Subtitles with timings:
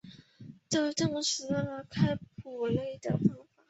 [0.67, 3.43] 这证实了开普勒的方法。